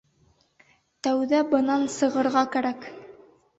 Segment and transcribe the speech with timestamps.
[1.09, 2.91] Тәүҙә бынан сығырға кәрәк!